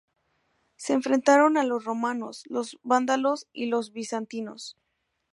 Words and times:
Se 0.77 0.93
enfrentaron 0.93 1.57
a 1.57 1.63
los 1.63 1.85
romanos, 1.85 2.41
los 2.47 2.79
vándalos 2.81 3.45
y 3.53 3.67
los 3.67 3.91
bizantinos. 3.93 4.75